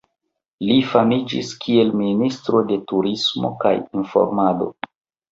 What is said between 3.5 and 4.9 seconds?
kaj Informado.